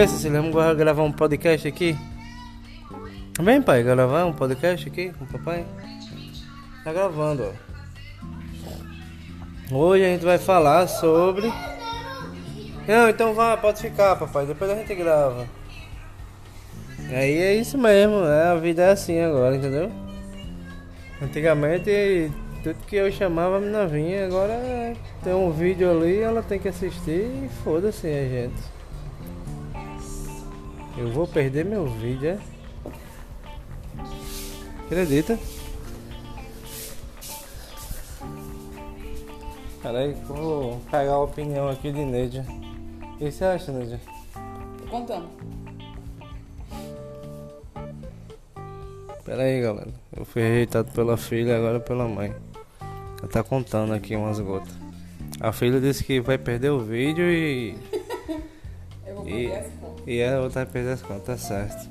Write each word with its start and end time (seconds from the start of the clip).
Vamos 0.00 0.76
gravar 0.78 1.02
um 1.02 1.12
podcast 1.12 1.68
aqui? 1.68 1.94
Vem, 3.38 3.60
pai, 3.60 3.82
gravar 3.82 4.24
um 4.24 4.32
podcast 4.32 4.88
aqui 4.88 5.12
com 5.12 5.24
o 5.24 5.28
papai? 5.28 5.66
Tá 6.82 6.90
gravando, 6.90 7.52
ó. 9.70 9.74
Hoje 9.74 10.02
a 10.02 10.06
gente 10.06 10.24
vai 10.24 10.38
falar 10.38 10.86
sobre. 10.86 11.52
Não, 12.88 13.10
então 13.10 13.34
vá, 13.34 13.58
pode 13.58 13.82
ficar, 13.82 14.16
papai. 14.16 14.46
Depois 14.46 14.70
a 14.70 14.76
gente 14.76 14.94
grava. 14.94 15.46
Aí 17.10 17.36
é 17.36 17.54
isso 17.56 17.76
mesmo, 17.76 18.24
é, 18.24 18.44
a 18.52 18.54
vida 18.54 18.80
é 18.80 18.92
assim 18.92 19.20
agora, 19.20 19.56
entendeu? 19.56 19.92
Antigamente 21.20 22.32
tudo 22.62 22.86
que 22.86 22.96
eu 22.96 23.12
chamava 23.12 23.58
a 23.58 23.60
menina 23.60 23.86
vinha, 23.86 24.24
agora 24.24 24.94
tem 25.22 25.34
um 25.34 25.50
vídeo 25.50 25.90
ali, 25.90 26.20
ela 26.20 26.42
tem 26.42 26.58
que 26.58 26.68
assistir 26.68 27.30
e 27.44 27.50
foda-se 27.62 28.06
a 28.06 28.26
gente. 28.26 28.79
Eu 30.96 31.10
vou 31.10 31.26
perder 31.26 31.64
meu 31.64 31.86
vídeo, 31.86 32.30
é? 32.30 32.38
Acredita? 34.86 35.38
Peraí, 39.82 40.14
vou 40.26 40.78
pegar 40.90 41.12
a 41.12 41.20
opinião 41.20 41.68
aqui 41.68 41.90
de 41.90 42.04
Neide. 42.04 42.40
O 42.40 43.16
que 43.18 43.30
você 43.30 43.44
acha, 43.44 43.72
Neide? 43.72 43.98
Tô 44.78 44.86
contando. 44.90 45.28
Pera 49.24 49.42
aí, 49.42 49.60
galera. 49.60 49.90
Eu 50.14 50.24
fui 50.24 50.42
rejeitado 50.42 50.90
pela 50.92 51.16
filha, 51.16 51.56
agora 51.56 51.80
pela 51.80 52.06
mãe. 52.06 52.34
Ela 53.20 53.28
tá 53.30 53.42
contando 53.42 53.92
aqui 53.94 54.16
umas 54.16 54.38
gotas. 54.40 54.72
A 55.40 55.52
filha 55.52 55.80
disse 55.80 56.04
que 56.04 56.20
vai 56.20 56.36
perder 56.36 56.70
o 56.70 56.80
vídeo 56.80 57.24
e. 57.24 57.76
Eu 59.06 59.14
vou 59.16 59.28
E, 59.28 59.48
perder 59.48 59.56
as 59.56 59.66
contas. 59.80 59.89
E 60.10 60.24
a 60.24 60.40
outra 60.40 60.66
perder 60.66 60.94
as 60.94 61.02
contas, 61.02 61.24
tá 61.24 61.36
certo. 61.36 61.88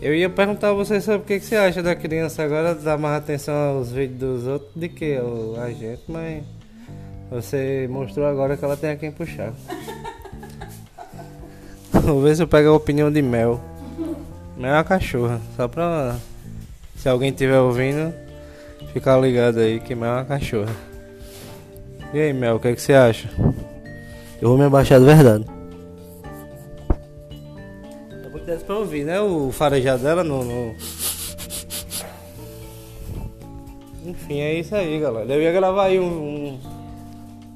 Eu 0.00 0.14
ia 0.14 0.30
perguntar 0.30 0.70
a 0.70 0.72
você 0.72 1.00
sobre 1.00 1.22
o 1.22 1.24
que, 1.24 1.40
que 1.40 1.44
você 1.44 1.56
acha 1.56 1.82
da 1.82 1.96
criança 1.96 2.44
agora 2.44 2.76
dar 2.76 2.96
mais 2.96 3.16
atenção 3.16 3.54
aos 3.54 3.90
vídeos 3.90 4.18
dos 4.18 4.46
outros 4.46 4.70
do 4.76 4.88
que 4.88 5.18
a 5.60 5.70
gente, 5.70 6.02
mas 6.06 6.44
você 7.28 7.88
mostrou 7.90 8.24
agora 8.24 8.56
que 8.56 8.64
ela 8.64 8.76
tem 8.76 8.90
a 8.90 8.96
quem 8.96 9.10
puxar. 9.10 9.52
Vou 11.90 12.22
ver 12.22 12.36
se 12.36 12.42
eu 12.42 12.46
pego 12.46 12.68
a 12.68 12.76
opinião 12.76 13.10
de 13.10 13.20
Mel. 13.20 13.60
Mel 14.56 14.70
é 14.70 14.76
uma 14.76 14.84
cachorra, 14.84 15.40
só 15.56 15.66
pra. 15.66 16.16
Se 16.94 17.08
alguém 17.08 17.30
estiver 17.30 17.58
ouvindo, 17.58 18.14
ficar 18.92 19.18
ligado 19.18 19.58
aí 19.58 19.80
que 19.80 19.96
Mel 19.96 20.10
é 20.10 20.14
uma 20.18 20.24
cachorra. 20.24 20.74
E 22.14 22.20
aí, 22.20 22.32
Mel, 22.32 22.56
o 22.56 22.60
que, 22.60 22.72
que 22.76 22.80
você 22.80 22.94
acha? 22.94 23.28
Eu 24.40 24.50
vou 24.50 24.56
me 24.56 24.64
abaixar 24.64 25.00
de 25.00 25.06
verdade. 25.06 25.57
Desse 28.58 28.64
pra 28.66 28.76
ouvir, 28.76 29.04
né? 29.04 29.20
O 29.20 29.52
farejar 29.52 29.96
dela 29.98 30.24
no, 30.24 30.42
no- 30.44 30.74
Enfim, 34.04 34.40
é 34.40 34.54
isso 34.54 34.74
aí, 34.74 34.98
galera. 34.98 35.32
Eu 35.32 35.40
ia 35.40 35.52
gravar 35.52 35.84
aí 35.84 36.00
um, 36.00 36.04
um, 36.06 36.60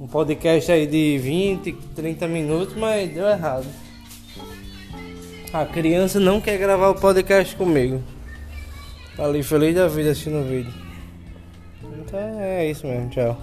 um 0.03 0.07
podcast 0.07 0.71
aí 0.71 0.87
de 0.87 1.19
20, 1.19 1.73
30 1.97 2.29
minutos, 2.29 2.77
mas 2.77 3.11
deu 3.13 3.27
errado. 3.29 3.67
A 5.53 5.65
criança 5.67 6.21
não 6.21 6.41
quer 6.41 6.57
gravar 6.57 6.91
o 6.91 6.95
podcast 6.95 7.57
comigo. 7.57 8.01
Tá 9.17 9.25
ali 9.25 9.43
feliz 9.43 9.75
da 9.75 9.89
vida 9.89 10.11
assistindo 10.13 10.39
o 10.39 10.45
vídeo. 10.45 10.73
Então 11.99 12.19
é 12.41 12.71
isso 12.71 12.87
mesmo, 12.87 13.11
tchau. 13.11 13.37